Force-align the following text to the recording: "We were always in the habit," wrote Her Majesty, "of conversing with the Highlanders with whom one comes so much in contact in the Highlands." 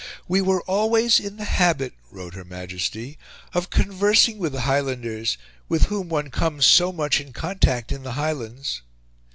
"We 0.27 0.41
were 0.41 0.63
always 0.63 1.19
in 1.19 1.37
the 1.37 1.45
habit," 1.45 1.93
wrote 2.09 2.33
Her 2.33 2.43
Majesty, 2.43 3.19
"of 3.53 3.69
conversing 3.69 4.39
with 4.39 4.51
the 4.51 4.61
Highlanders 4.61 5.37
with 5.69 5.83
whom 5.89 6.09
one 6.09 6.31
comes 6.31 6.65
so 6.65 6.91
much 6.91 7.21
in 7.21 7.33
contact 7.33 7.91
in 7.91 8.01
the 8.01 8.13
Highlands." 8.13 8.81